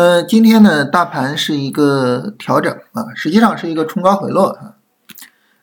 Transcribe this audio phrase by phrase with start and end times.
[0.00, 4.76] 呃，今天呢，大盘是一个调整啊，实际上是一个冲高回落啊。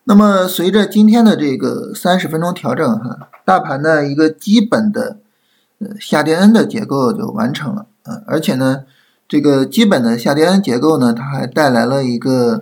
[0.03, 5.17] 那么随着今天的这个三十分钟调整哈，大盘的一个基本的
[5.79, 8.83] 呃下跌 N 的结构就完成了啊，而且呢，
[9.27, 12.61] 这个基本的下跌 N 结构呢，它还带来了一个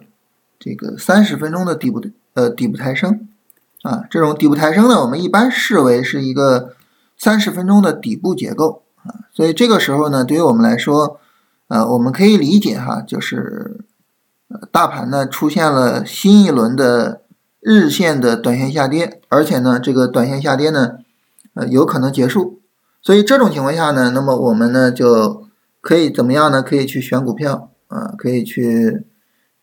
[0.58, 3.28] 这个三十分钟的底部的呃底部抬升
[3.82, 6.70] 啊，这种底部抬升呢，我们一般视为是一个
[7.18, 11.20] 三十分钟的底部结构啊，所以这个时候呢，对于我们来说，
[11.68, 13.86] 呃，我们可以理解哈，就是
[14.72, 17.22] 大盘呢出现了新一轮的。
[17.68, 21.00] 日线的短线下跌，而且呢，这个短线下跌呢，
[21.56, 22.62] 呃，有可能结束。
[23.02, 25.48] 所以这种情况下呢，那么我们呢就
[25.82, 26.62] 可以怎么样呢？
[26.62, 29.08] 可以去选股票啊，可以去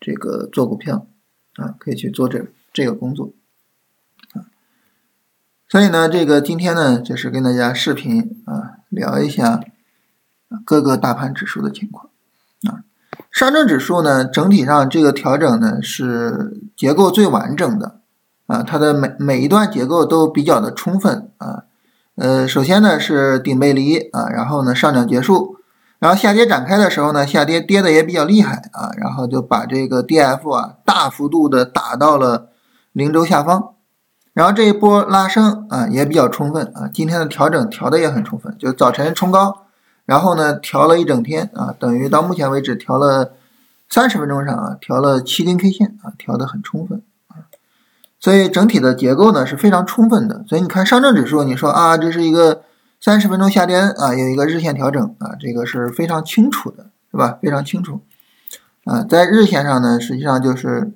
[0.01, 1.07] 这个做股票
[1.55, 3.31] 啊，可以去做这这个工作
[4.33, 4.51] 啊。
[5.69, 9.63] 所以呢，这个今天呢，就是跟大家视频啊，聊一下
[10.65, 12.09] 各个大盘指数的情况
[12.67, 12.83] 啊。
[13.31, 17.99] 上证指数呢，整体上这个调整呢是结构最完整的
[18.47, 21.63] 啊，它的每每一段结构都比较的充分啊。
[22.15, 25.57] 呃，首先呢是顶背离啊，然后呢上涨结束，
[25.97, 32.49] 然后下跌展开的时候呢，下跌跌的也比较厉害啊，然后就把这个 D F 啊大幅度的打到了
[32.91, 33.73] 零轴下方，
[34.33, 39.62] 然后这一波拉升啊也比较充分啊，今天的调整调的也很充分，就早晨冲高。
[40.05, 43.33] 然后呢，调了一整天啊，等于到目前为止调了
[43.89, 47.47] 三十分钟上啊，调了七根 K 线啊，调的很充分啊，
[48.19, 50.43] 所以整体的结构呢是非常充分的。
[50.47, 52.63] 所以你看上证指数，你说啊，这是一个
[52.99, 57.37] 三十分钟下跌啊，有一个日线调整啊，这个是非常清楚的，是吧？
[57.41, 58.01] 非常清楚
[58.83, 60.91] 啊，在日线上呢，实际上就是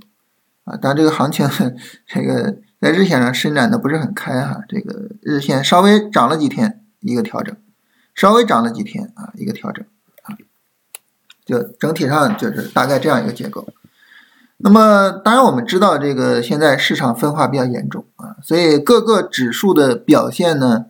[0.65, 1.49] 啊，但这个行情
[2.05, 7.55] 这个在日线上伸展的不是很开哈，这个日线稍微涨了几天，一个调整。
[8.17, 9.85] 稍微涨了几天啊，一个调整
[10.23, 10.35] 啊，
[11.45, 13.65] 就整体上就是大概这样一个结构。
[14.57, 20.87] 那么当然我们知道这个现在市场分化比较严重啊，所以各个指数的表现呢，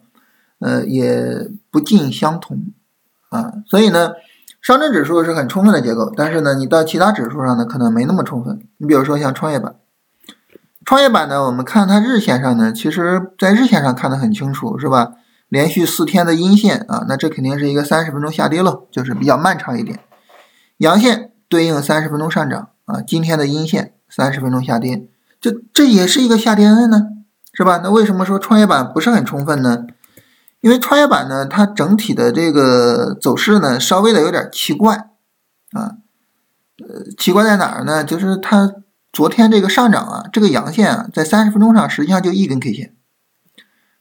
[0.59, 2.71] 呃也不尽相同
[3.27, 3.51] 啊。
[3.65, 4.13] 所以呢，
[4.61, 8.65] 上证指数是很充分的结构，但是呢，你到其他指数上呢可能没那么充分。
[8.77, 9.75] 你比如说像创业板，
[10.85, 15.15] 创业板呢，我们看它日线上呢，其实在日线上看得很清楚，是吧？
[15.49, 19.99] 连续四天的阴线啊，那这肯定是一个三十分钟下跌了，就是比较漫长一点。
[20.77, 25.07] 阳线对应三十分钟上涨啊，今天的阴线三十分钟下跌，
[25.39, 27.07] 这这也是一个下跌 N 呢，
[27.53, 27.79] 是吧？
[27.83, 29.85] 那为什么说创业板不是很充分呢？
[30.61, 34.95] 因为创业板呢，它整体的这个走势呢，稍微的有点奇怪
[35.71, 35.97] 啊。
[36.79, 38.03] 呃，奇怪在哪儿呢？
[38.03, 38.73] 就是它
[39.13, 42.93] 昨天这个上涨啊，这个阳线啊，在三十分钟上实际上就一根 K 线。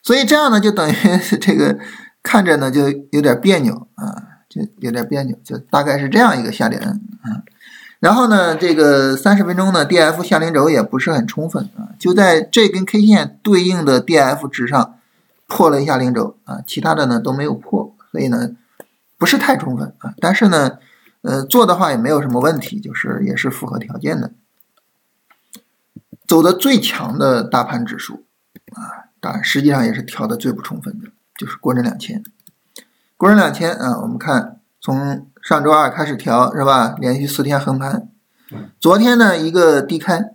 [0.06, 0.94] 所以这样呢，就等于
[1.40, 1.76] 这个
[2.22, 6.94] 看着呢就有点别扭啊，就有点别扭，就大概是这样一个下跌啊。
[7.98, 15.00] 然后呢，这个三十分钟呢，D F 下零轴也不是很充分啊，就在这根 K 线对应的 D F 值上
[15.48, 18.50] 破了一下零轴啊，其他的呢都没有破，所以呢
[19.18, 20.14] 不是太充分啊。
[20.20, 20.78] 但是呢，
[21.22, 24.30] 呃，做的话也没有什么问题，就是也是符合条件的。
[26.28, 28.22] 走的最强的大盘指数
[29.26, 29.38] 啊。
[29.38, 32.22] 啊，实际上也是调的最不充分的，就是国证两千。
[33.16, 36.94] 国证两千啊，我们看从上周二开始调是吧？
[36.98, 38.08] 连续四天横盘，
[38.78, 40.32] 昨天呢一个低开，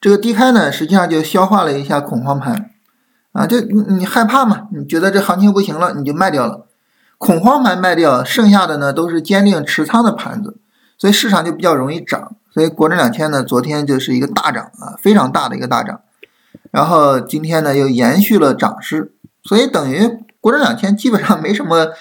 [0.00, 2.70] 这个低开呢实际上就消化了一下恐慌盘
[3.32, 4.68] 啊，就你你害怕嘛？
[4.72, 6.66] 你觉得这行情不行了，你就卖掉了，
[7.18, 10.56] 恐慌盘卖掉，剩下的呢都是坚定持仓的盘子，
[10.98, 12.36] 所以市场就比较容易涨。
[12.50, 16.00] 所以国证两千呢，昨天就是一个大涨啊，非常大的一个大涨。
[16.72, 21.92] 然后今天呢又延续了涨势，所以等于国证两千基本上没什么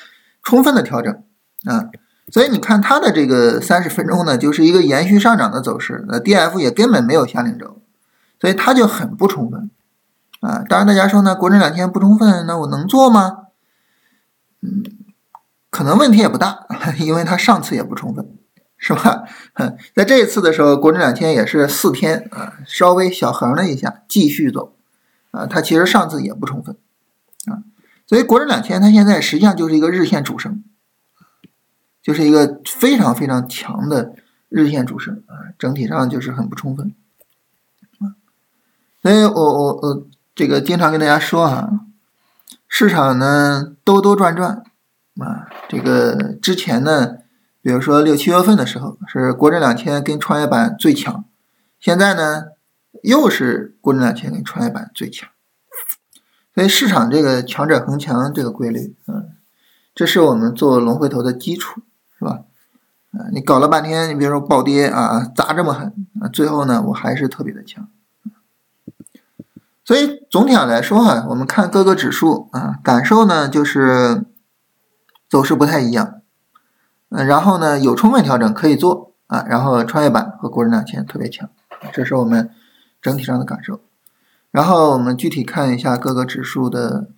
[0.41, 1.13] 充分的调整
[1.65, 1.91] 啊，
[2.31, 7.81] 所以你看它的这个三十分钟呢就是一个延续上涨的走势，那 D F 也根本没有下零轴，
[8.39, 9.69] 所以它就很不充分
[10.39, 10.63] 啊。
[10.67, 13.37] 当然大家说呢国证两千不充分，那我能做吗？
[14.61, 14.83] 嗯，
[15.69, 16.65] 可能问题也不大，
[16.97, 18.37] 因为它上次也不充分。
[18.83, 19.25] 是吧？
[19.93, 24.73] 在这一次的时候，国证两千也是四天啊，稍微小横了一下，继续走
[25.29, 25.45] 啊。
[25.45, 26.75] 它其实上次也不充分
[27.45, 27.61] 啊，
[28.07, 30.63] 所以国证两千它现在实际上就是一个日线主升，
[32.01, 34.15] 就是一个非常非常强的
[34.49, 36.95] 日线主升啊，整体上就是很不充分
[37.99, 38.17] 啊。
[39.03, 41.69] 所以我我我这个经常跟大家说啊，
[42.67, 44.63] 市场呢兜兜转转
[45.19, 47.20] 啊，这个之前呢。
[47.61, 51.25] 比如说六七月份的时候是国证两千跟创业板最强，
[51.79, 52.45] 现在呢
[53.03, 55.29] 又是国证两千跟创业板最强，
[56.55, 59.29] 所以市场这个强者恒强这个规律，嗯，
[59.93, 61.81] 这是我们做龙回头的基础，
[62.17, 62.41] 是吧？
[63.11, 67.87] 啊，你搞了半天，你比如说暴跌啊，砸这么狠啊，最后呢，我还是特别的强。
[69.83, 74.23] 所以总体上来说哈，我们看各个指数啊，感受呢就是
[75.29, 76.20] 走势不太一样。
[77.11, 81.49] 嗯，然后呢有充分调整可以做啊，然后创业板和国证两千特别强，
[81.93, 82.49] 这是我们
[83.01, 83.81] 整体上的感受。
[84.49, 87.09] 然后我们具体看一下各个指数的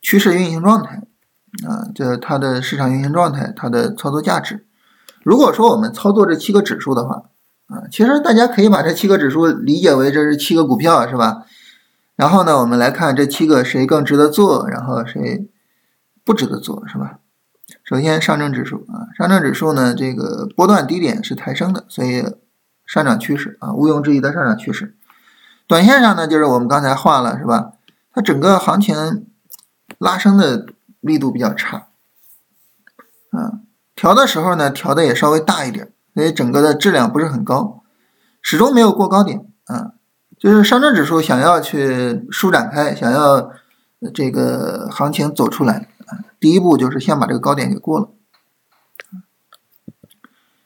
[0.00, 1.02] 趋势运行状态
[1.68, 4.66] 啊，这它的市场运行状态，它的操作价值。
[5.22, 7.24] 如果说我们操作这七个指数的话
[7.68, 11.44] 啊，其实大家可以把这七个指数理解为这是七个股票，是吧？
[12.16, 15.48] 然后呢，我们来看这七个谁更值得做，然后谁
[16.24, 17.19] 不值得做，是吧？
[17.90, 22.24] 首先上证指数啊，上证指数呢，这个波段低点是抬升的，所以
[22.86, 24.94] 上涨趋势啊，毋庸置疑的上涨趋势。
[25.66, 27.72] 短线上呢，就是我们刚才画了，是吧？
[28.14, 29.26] 它整个行情
[29.98, 30.66] 拉升的
[31.00, 31.88] 力度比较差，
[33.32, 33.58] 啊，
[33.96, 37.82] 调的时候呢，调的也稍微大一点，所以整个的质量不是很高，
[38.40, 39.94] 始终没有过高点啊。
[40.38, 43.50] 就是上证指数想要去舒展开，想要
[44.14, 48.08] 这个行情走出来啊，第一步就是先把这个高点给过了。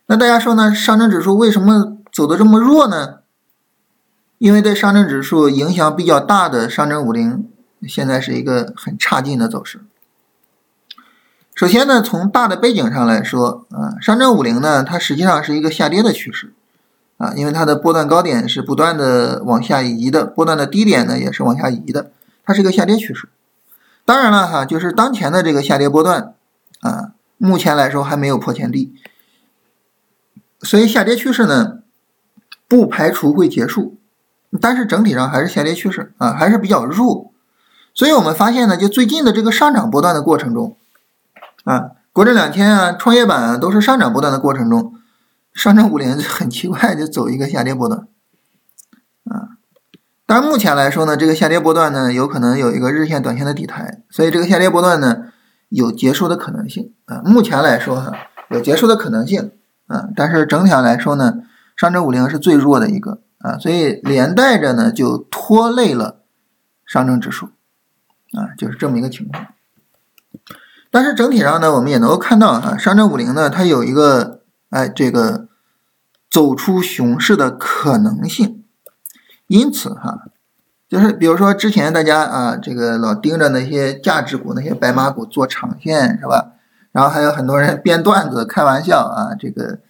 [0.07, 0.75] 那大家说呢？
[0.75, 3.21] 上证指数为什么走的这么弱呢？
[4.39, 7.49] 因为对上证指数影响比较大的上证五零，
[7.89, 9.81] 现在是一个很差劲的走势。
[11.55, 16.53] 首先呢，从大的背景上来说啊，上证五零呢，它实际上是一个下跌的趋势。
[17.17, 22.11] 啊，因为它的波段高点是不断的往下移的，波段的低点呢也是往下移的，
[22.45, 23.29] 它是一个下跌趋势。
[24.05, 26.35] 当然了哈，就是当前的这个下跌波段
[26.81, 28.95] 啊，目前来说还没有破前低，
[30.61, 31.79] 所以下跌趋势呢
[32.69, 33.97] 不排除会结束，
[34.61, 37.33] 但是整体上还是下跌趋势啊，还是比较弱。
[37.95, 40.77] 所以我们发现呢，就最近的这个上涨波段的过程中
[41.65, 44.93] 啊，国证两千啊、创业板都是上涨波段的过程中。
[45.55, 48.09] 上证五零很奇怪，就走一个下跌波段，
[50.35, 55.27] 但目前来说呢，这个下跌波段呢，有可能有一个日线、短线的底台，所以这个下跌波段呢，
[55.69, 57.23] 有结束的可能性啊。
[57.25, 58.11] 目前来说哈，
[58.51, 59.53] 有结束的可能性
[59.87, 61.35] 啊，但是整体上来说呢，
[61.77, 66.23] 上证五零是最弱的一个啊，所以连带着呢，就拖累了
[66.85, 67.47] 上证指数
[68.33, 69.47] 啊，就是这么一个情况。
[70.91, 74.41] 但是整体上呢，我们也能够看到啊，上证五零呢，它有一个。
[74.71, 75.47] 哎，这个
[76.29, 78.64] 走出熊市的可能性，
[79.47, 80.21] 因此哈，
[80.89, 86.53] 就是比如说之前大家啊，这个老盯着那些价值股、那些白马股做长线是吧？
[86.93, 89.81] 然后还有很多人编段子开玩笑啊，这个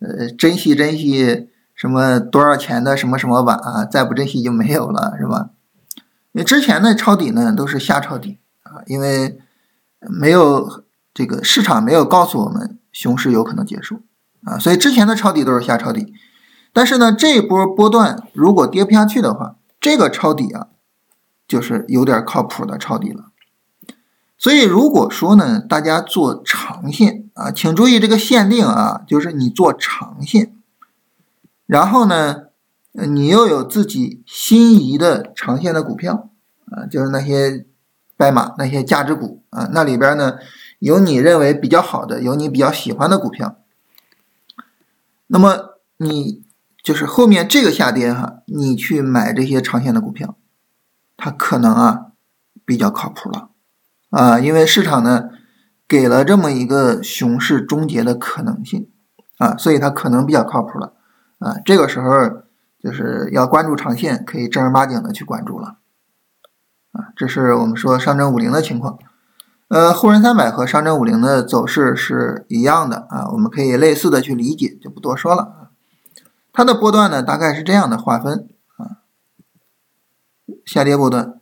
[0.00, 5.50] 呃，珍惜珍惜什么多少钱的什么什么吧啊，再不珍惜就没有了是吧？
[6.32, 9.38] 因为之前的抄底呢都是瞎抄底啊，因为
[10.00, 10.84] 没有
[11.14, 14.02] 这个市场没有告诉我们熊市有可能结束。
[14.44, 16.14] 啊，所以之前的抄底都是瞎抄底，
[16.78, 20.68] 但是呢，这一波波段如果跌不下去的话，这个抄底啊，
[21.48, 23.32] 就是有点靠谱的抄底了。
[24.38, 30.54] 所以如果说呢，大家做长线啊，请注意这个限定啊，就是你做长线，
[31.66, 32.44] 然后呢，
[32.92, 36.30] 你又有自己心仪的长线的股票
[36.70, 37.66] 啊，就是那些
[38.16, 40.34] 白马、那些价值股啊，那里边呢
[40.78, 43.56] 有你认为比较好的、有你比较喜欢的股票。
[45.26, 46.44] 那么你
[46.88, 50.38] 就是后面这个下跌哈，你去买这些长线的股票，
[51.18, 52.12] 它可能啊
[52.64, 53.50] 比较靠谱了
[54.08, 55.28] 啊，因为市场呢
[55.86, 58.88] 给了这么一个熊市终结的可能性
[59.36, 60.94] 啊，所以它可能比较靠谱了
[61.40, 61.56] 啊。
[61.62, 62.08] 这个时候
[62.82, 65.76] 就是要关注长线，可以正儿八经的去关注了
[66.92, 67.12] 啊。
[67.14, 68.98] 这是我们说上证五零的情况。
[69.68, 75.57] 呃，沪深三百和上证五零的走势是一样的啊，我们可以类似的去理解，就不多说了。
[76.58, 78.48] 它的波段呢，大概是这样的划分
[78.78, 78.98] 啊：
[80.66, 81.38] 下跌波段、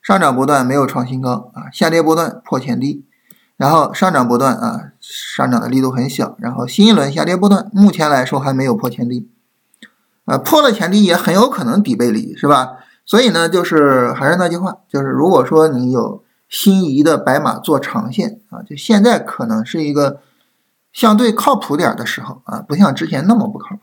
[0.00, 3.04] 上涨波段没有创新高啊，下跌波段破前低，
[3.58, 9.28] 然后上涨波段啊，上涨的力度很小，然后新一轮下跌波段目前来说还没有破前低
[10.24, 12.78] 啊，破了前低也很有可能底背离，是吧？
[13.04, 16.24] 所以呢，就是还是那句话，就是如果说你有。
[16.48, 20.20] 心仪的白马做长线啊，就现在可能是一个
[20.92, 23.82] 相对靠谱点的时候啊，不像之前那么不靠谱。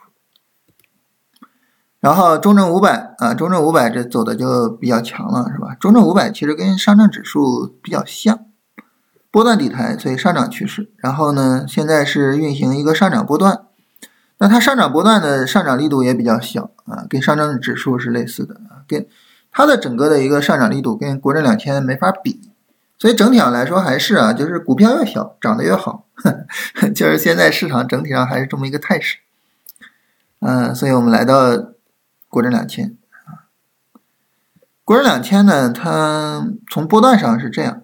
[2.07, 5.75] 然后中证五百啊，中证五百这走的就比较强了，是吧？
[5.77, 8.45] 中证五百其实跟上证指数比较像，
[9.29, 10.89] 波段底台，所以上涨趋势。
[10.95, 13.63] 然后呢，现在是运行一个上涨波段，
[14.37, 19.05] 那它上涨波段的上涨力度也比较小啊，跟上证指数是类似的啊，跟
[19.51, 22.49] 它的整个的一个上涨力度跟国证两千没法比。
[22.97, 26.05] 所以整体上来说还是啊，就是股票越小涨得越好
[26.95, 29.17] 就是现在市场整体上还是这么一个态势。
[30.39, 31.73] 嗯，所以我们来到
[32.37, 33.49] 国证两千啊，
[34.83, 37.81] 国证两千呢，它从波段上是这样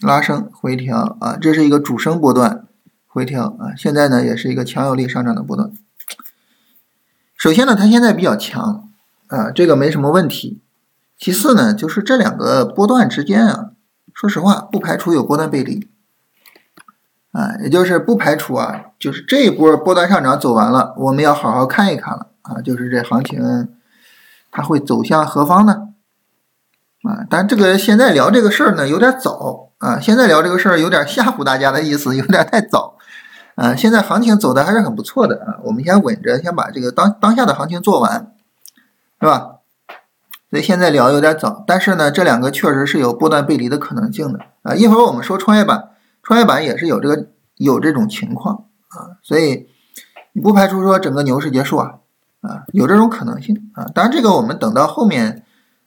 [0.00, 2.64] 拉升回调啊，这是一个主升波段
[3.06, 5.70] 回调啊，现在呢也是一个强有力上涨的波段。
[7.36, 8.88] 首先呢，它现在比较强
[9.26, 10.62] 啊，这个没什么问题。
[11.18, 13.72] 其次呢，就是这两个波段之间啊，
[14.14, 15.90] 说实话不排除有波段背离
[17.32, 18.86] 啊，也就是不排除啊。
[18.98, 22.62] 就是这一波波段上涨走完了，我们要好好看一看了啊！
[22.62, 23.38] 就是这行情
[24.50, 25.88] 它会走向何方呢？
[27.02, 32.98] 啊，但这个现在聊这个事儿呢有点早啊，现在聊这个事儿有点吓唬大家的意思，有点太早
[33.54, 33.74] 啊。
[33.74, 38.34] 现在行情走的还是很不错的啊，我们先稳着，先把这个当当下的行情做完，
[39.20, 39.56] 是吧？
[40.50, 44.74] 所以现在聊有点早，但是呢，这两个确实是有波段背离的可能性的啊。
[44.74, 45.90] 一会儿我们说创业板，
[46.22, 48.66] 创业板也是有这个有这种情况。
[48.88, 49.68] 啊，所以
[50.32, 51.94] 你不排除说整个牛市结束啊，
[52.40, 53.84] 啊，有这种可能性啊。
[53.94, 55.44] 当然，这个我们等到后面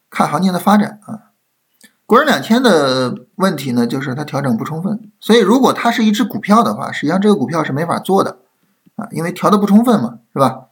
[0.10, 1.31] 看行情的发展啊。
[2.05, 8.39] 国证两千的问题呢，就是它调整不充分，所以如果它是一只股票的话，实际上这个股票是没法做的
[8.95, 10.65] 啊，因为调的不充分嘛，是吧？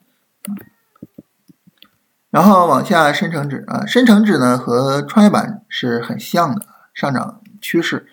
[2.30, 8.08] 然后往下深成指啊，深成指呢和创业板是很像的，上涨趋势，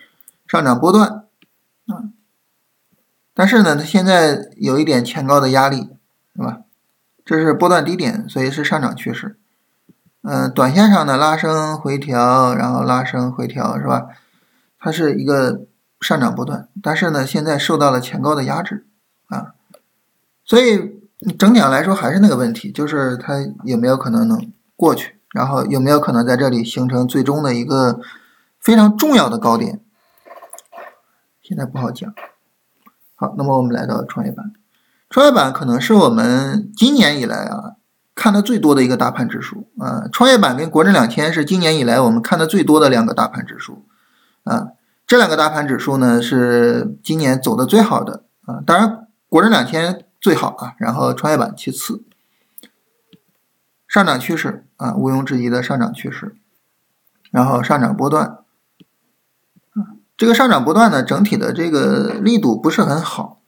[0.47, 1.25] 上涨波段
[1.87, 2.09] 啊。
[3.33, 5.89] 但是呢，它现在有一点前高的压力，
[6.35, 6.61] 是吧？
[7.29, 9.37] 这是波段低点，所以是上涨趋势。
[10.23, 14.07] 嗯，短线上的拉升回调，然后拉升回调，是吧？
[14.79, 15.67] 它是一个
[16.01, 18.87] 上涨波段，但是呢，现在受到了前高的压制
[19.27, 19.53] 啊，
[20.43, 20.99] 所以
[21.37, 27.99] 整体上来说还是那个问题，就是它有没有可能能过去，然后有没有可能在这里形成最终的一个
[28.59, 29.79] 非常重要的高点？
[31.43, 32.11] 现在不好讲。
[33.13, 34.51] 好，那么我们来到创业板，
[35.09, 37.75] 创业板可能是我们今年以来啊
[38.13, 40.07] 看的最多的一个大盘指数啊。
[40.11, 43.85] 创业板跟国证两千是今年以来我们看的最多的两个大盘指数
[44.43, 44.69] 啊。
[45.07, 48.61] 这两个大盘指数呢是今年走的最好的啊。
[48.63, 52.03] 当然，国证两千最好啊，然后创业板其次，
[53.87, 56.35] 上涨趋势啊，毋庸置疑的上涨趋势，
[57.31, 58.37] 然后上涨波段。
[60.15, 63.38] 这个上涨波段呢，整体的这个力度不是很好，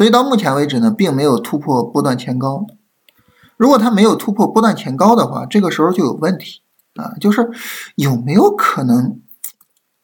[0.00, 2.64] 所以到目前为止呢，并没有突破波段前高。
[3.58, 6.62] 如果它没有突破波段前高的话，这个时候就有问题
[6.94, 7.50] 啊，就是
[7.96, 9.20] 有没有可能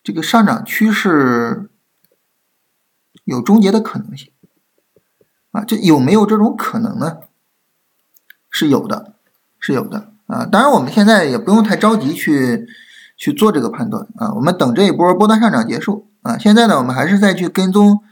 [0.04, 1.70] 这个上涨趋势
[3.24, 4.30] 有终结的可能性
[5.52, 5.64] 啊？
[5.64, 7.20] 这有没有这种可能呢？
[8.50, 9.14] 是有的，
[9.58, 10.44] 是有的啊。
[10.44, 12.68] 当然，我们现在也不用太着急去。
[13.18, 16.36] 去做这个判断啊，我们等这一波波段上涨结束啊。
[16.36, 18.02] 现在呢，我们还是再去跟踪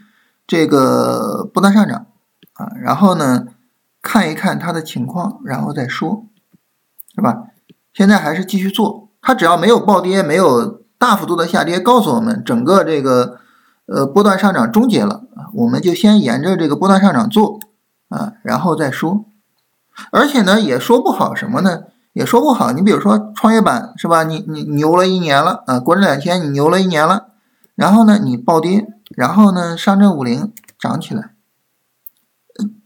[0.47, 2.07] 这个波段上涨
[2.55, 3.47] 啊，然后呢
[4.03, 6.27] 看一看它的情况，然后再说，
[7.15, 7.45] 是吧？
[7.93, 13.39] 现在还是继续做，它只要没有暴跌，没有大幅度的下跌，告诉我们整个这个
[13.87, 17.59] 呃波段上涨终结了啊，我们就先沿着这个波段上涨做
[18.09, 19.25] 啊，然后再说。
[20.11, 21.85] 而且呢，也说不好什么呢？
[22.13, 24.25] 也说不好，你比如说创业板是吧？
[24.25, 27.29] 你你牛了一年了啊，国证两千你牛了一年了，
[27.75, 28.87] 然后呢你暴跌，
[29.17, 31.35] 然后呢上证五零涨起来，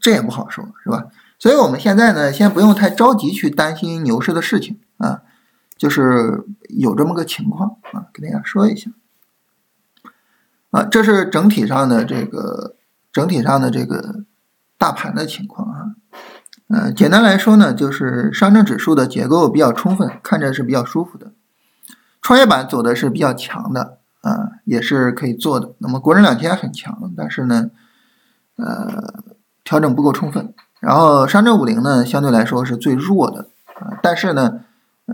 [0.01, 1.07] 这也不好说，是吧？
[1.39, 5.23] 所以我们现在呢，先不用太着急去担心牛市的事情啊，
[5.77, 8.91] 就是有这么个情况啊，给大家说一下
[10.71, 12.77] 啊，这是整体上的这个
[13.13, 14.25] 整体上的这个
[14.77, 15.95] 大盘的情况啊。
[16.69, 21.33] 呃，简单来说呢，就是上证指数的结构比较充分，看着是比较舒服的。
[22.21, 25.73] 创业板走的是比较强的，啊，也是可以做的。
[25.79, 27.71] 那么国证两千很强，但是呢，
[28.57, 29.23] 呃，
[29.65, 30.53] 调整不够充分。
[30.81, 34.61] 然后上证五零呢，相对来说是最弱的，啊，但是呢，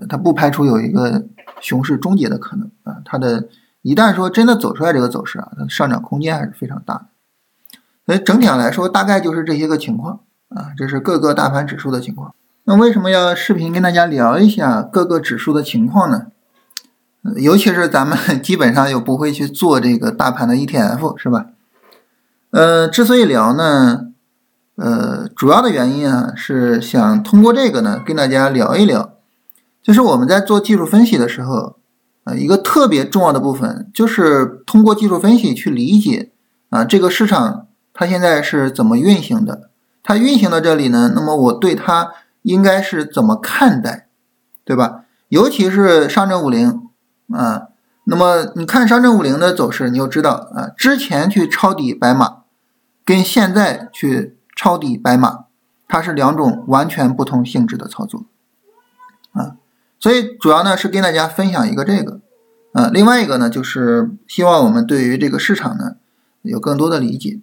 [0.08, 1.24] 它不排除有一个
[1.60, 3.48] 熊市终结的可能，啊，它的
[3.82, 7.06] 一旦说真的走出来这个走势啊，它的上涨空间还是非常大的。
[8.06, 10.20] 所以整体上来说，大概就是这些个情况。
[10.50, 12.32] 啊，这是各个大盘指数的情况。
[12.62, 16.26] 那为什么要视频跟大家聊一下各个指数的情况呢？
[17.36, 21.46] 尤其是咱们 基本上又不会去做这个大盘的 ETF，是吧？
[22.50, 24.08] 呃，之所以聊呢，
[24.76, 29.14] 呃，主要的原因啊，是想通过这个呢，跟大家聊一聊，
[29.82, 31.76] 就是我们在做技术分析的时候，
[32.24, 36.30] 啊，一个特别重要的部分，就是通过技术分析去理解
[36.70, 39.70] 啊，这个市场它现在是怎么运行的。
[40.06, 42.10] 它运行到这里呢，那么我对它
[42.42, 44.08] 应该是怎么看待，
[44.64, 45.04] 对吧？
[45.28, 46.82] 尤其是上证五零
[47.32, 47.68] 啊，
[48.04, 52.42] 那么你看上证五零的走势，你就知道啊，之前去抄底白马
[53.04, 55.44] 跟现在去抄底白马，
[55.88, 58.24] 它是两种完全不同性质的操作
[59.32, 59.56] 啊。
[59.98, 62.20] 所以主要呢是跟大家分享一个这个，
[62.72, 65.96] 啊，另外一个呢就是希望我们对于这个市场呢
[66.42, 67.40] 有更多的理解。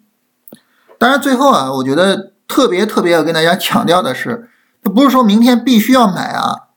[1.00, 4.48] 当然最后啊，我觉得特别特别要跟大家强调的是，
[4.84, 6.68] 它不是说明天必须要买啊，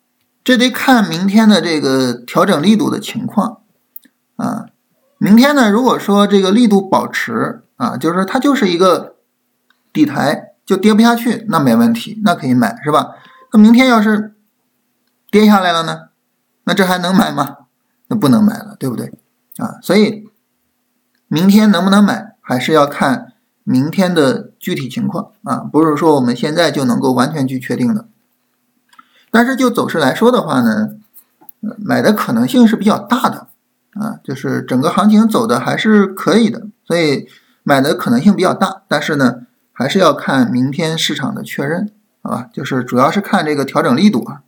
[0.44, 3.62] 这得看明天的这个调整力度的情况
[4.36, 4.66] 啊。
[5.16, 9.16] 明天呢，如果说这个力度保持啊，就是它就是一个
[9.90, 13.14] 底台，就跌不下去，那没问题，那可以买，是吧？
[13.52, 14.34] 那明天要是
[15.30, 16.08] 跌下来了呢？
[16.64, 17.56] 那这还能买吗？
[18.08, 19.14] 那不能买了，对不对？
[19.56, 20.28] 啊，所以
[21.28, 23.32] 明天能不能买，还是要看
[23.62, 28.08] 明天的具体情况啊，不是说我们现在就能够完全去确定的。
[29.34, 30.90] 但是就走势来说的话呢，
[31.76, 33.48] 买的可能性是比较大的
[33.94, 37.26] 啊，就是整个行情走的还是可以的，所以
[37.64, 38.82] 买的可能性比较大。
[38.86, 39.38] 但是呢，
[39.72, 41.90] 还是要看明天市场的确认，
[42.22, 42.48] 好吧？
[42.52, 44.42] 就是主要是看这个调整力度啊。